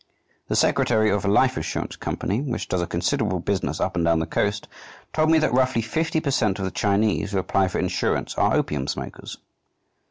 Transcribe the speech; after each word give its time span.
The 0.47 0.55
secretary 0.55 1.11
of 1.11 1.25
a 1.25 1.27
life 1.27 1.57
insurance 1.57 1.95
company 1.95 2.41
which 2.41 2.67
does 2.67 2.81
a 2.81 2.87
considerable 2.87 3.39
business 3.39 3.79
up 3.79 3.95
and 3.95 4.03
down 4.03 4.17
the 4.17 4.25
coast 4.25 4.67
told 5.13 5.29
me 5.29 5.37
that, 5.37 5.53
roughly, 5.53 5.83
fifty 5.83 6.19
per 6.19 6.31
cent 6.31 6.57
of 6.57 6.65
the 6.65 6.71
Chinese 6.71 7.33
who 7.33 7.37
apply 7.37 7.67
for 7.67 7.77
insurance 7.77 8.33
are 8.33 8.55
opium 8.55 8.87
smokers. 8.87 9.37